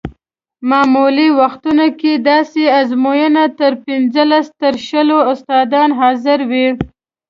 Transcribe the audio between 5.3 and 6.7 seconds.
استادان حاضر وي.